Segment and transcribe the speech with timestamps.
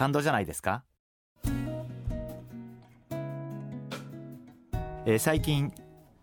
[0.00, 0.82] 感動じゃないですか、
[5.04, 5.74] えー、最近、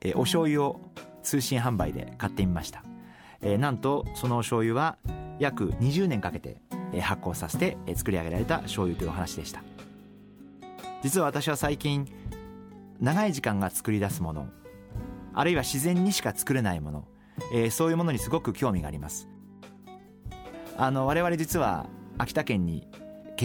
[0.02, 0.82] えー、お醤油を
[1.22, 2.84] 通信販売で買ってみました、
[3.40, 4.98] えー、なんとそのお醤油は
[5.38, 6.58] 約20年かけて
[7.00, 9.62] 発酵させて作り上げられた醤油というお話でした。
[11.04, 12.08] 実は私は最近
[13.00, 14.48] 長い時間が作り出すもの
[15.36, 17.08] あるいは自然にしか作れないもの、
[17.54, 19.28] えー、そういうものにすごく興味があります。
[20.78, 21.86] あの我々実は
[22.18, 22.88] 秋田県に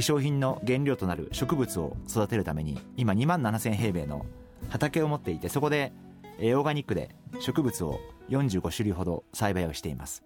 [0.00, 4.24] 粧品の原料となる植物を育てるために今2万7000平米の
[4.68, 5.92] 畑を持っていてそこで
[6.38, 10.24] オーガニックで植物を45種類ほど栽培をしています。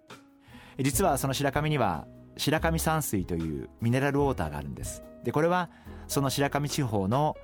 [0.78, 2.06] 実はその白神には
[2.36, 5.02] 白神山水というミネラルウォーターがあるんです。
[5.24, 5.70] でこれは
[6.06, 7.36] その白神地方の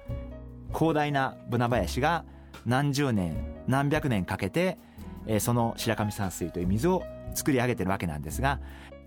[0.73, 2.25] 広大なブナ林が
[2.67, 4.79] 何十年何百年かけて
[5.41, 7.03] その白神山水という水を
[7.35, 8.61] 作り上げてるわけなんですが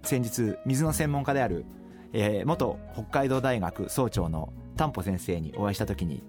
[0.04, 1.66] 先日水の専門家である
[2.18, 6.24] えー、元北海道大学総長の丹歩先生にお会いした時に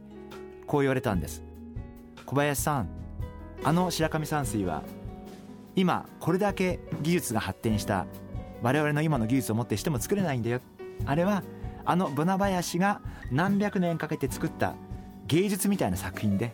[0.66, 1.44] こう言われたんです。
[2.26, 2.88] 小林さん
[3.62, 4.82] あの白神山水は
[5.76, 8.06] 今これだけ技術が発展した
[8.62, 10.60] 我々の今の技術をもってしても作れないんだよ。
[11.04, 11.44] あれは
[11.84, 14.74] あのブナ林が何百年かけて作った
[15.28, 16.52] 芸術みたいな作品で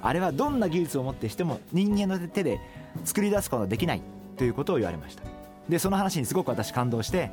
[0.00, 2.60] あれはどんな技術をもってしても人間の手で
[3.04, 4.02] 作り出すことができない
[4.36, 5.24] ということを言われました。
[5.68, 7.32] でその話にすごく私感動して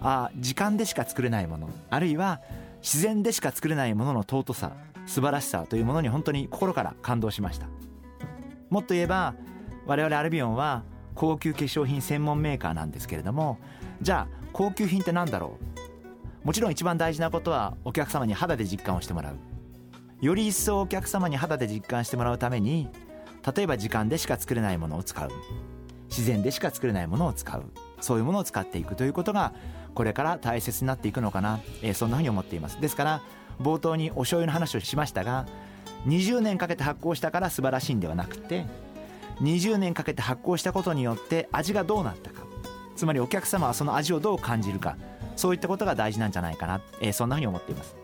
[0.00, 1.68] あ時間でしか作れないもの。
[1.90, 2.40] あるいは
[2.82, 4.72] 自然でしか作れないものの尊さ
[5.06, 7.66] 素晴らしさというものに本当に心から感動しました。
[8.70, 9.34] もっと言えば
[9.86, 10.84] 我々アルビオンは
[11.14, 13.58] 高級化粧品専門メーカーなんですけれども
[14.00, 15.58] じゃあ高級品って何だろ
[16.44, 16.46] う？
[16.46, 19.36] もちろん一番大事なことはお客様に肌で実感をしてもらう。
[20.24, 22.88] より一層お客様に肌で実感してもらうために
[23.54, 25.30] 例えば時間でしか作れないものを使う。
[26.08, 27.64] 自然でしか作れないものを使う。
[28.00, 29.52] そういうものを使っていくということが
[29.94, 32.80] これから大切になっていくのかな、えー、そんなふうに思っています。
[32.80, 33.22] ですから
[33.60, 35.46] 冒頭にお醤油の話をしましたが
[36.06, 38.64] 20年かけて発酵したから素晴らしいんではなくて
[39.42, 42.42] 20年かけて発酵したことによって味がどうなったか。
[42.96, 44.96] つまりお客様はその味をどう感じるか。
[45.36, 47.96] そういったことが大事なんじゃないかな、えー、そんなふうに思っています。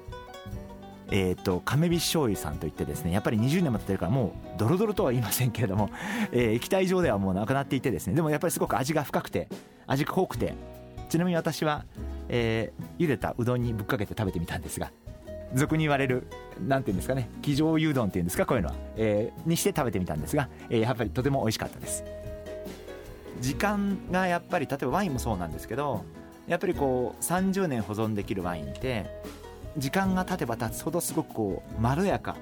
[1.11, 5.91] えーと、亀菱醤油さんといってですねやっぱり20年も経ってるからもうドロドロとは言いませんけれども、
[6.33, 9.49] えー、液体状ではもうなくなっていてですねでもやっぱりすごく味が深くて
[9.87, 10.55] 味が濃くて
[11.09, 11.85] ちなみに私は、
[12.29, 14.91] えー、茹でたうどんにぶっかけて食べてみたんですが
[15.55, 16.27] 俗に言われる
[16.67, 22.05] なんていうんですかね生醤油うどんっていうんですかこういうのは、えー、にして食べてみたんですが、えー、やっぱりとても美味しかったです。
[23.41, 26.05] 時間がやっぱり例えばワインもそうなんですけど
[26.47, 29.07] やっぱりこう30年保存できるワインって
[29.77, 32.37] 時間が経てば経つほどすごくこうまろやか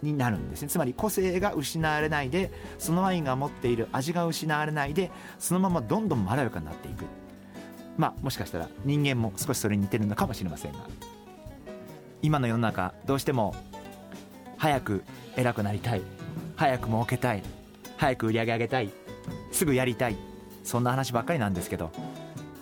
[0.00, 0.68] になるんですね。
[0.68, 7.04] つまり個性が失われないでそのワインが持っている味が失われないでそのままどんどんまろやかになっていく。
[7.98, 10.78] まあもしかしたら人間も少しそれに似てるのかもしれませんが
[12.22, 13.54] 今の世の中どうしても
[14.56, 15.04] 早く
[15.36, 16.02] 偉くなりたい
[16.56, 17.42] 早く儲けたい
[17.96, 18.90] 早く売り上げ上げたい
[19.52, 20.16] すぐやりたい
[20.64, 21.90] そんな話ばっかりなんですけど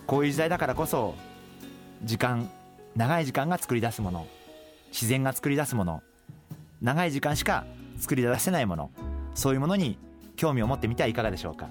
[0.07, 1.15] こういう時代だからこそ
[2.03, 2.51] 時間
[2.95, 4.27] 長い時間が作り出すもの
[4.91, 6.03] 自然が作り出すもの
[6.81, 7.65] 長い時間しか
[7.99, 8.91] 作り出せないもの
[9.35, 9.99] そういうものに
[10.37, 11.71] 興味を持ってみてはいかがでしょうか。